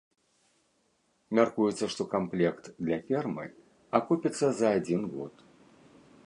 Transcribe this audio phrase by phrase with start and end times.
[1.39, 3.45] Мяркуецца, што камплект для фермы
[4.01, 5.33] акупіцца за адзін год.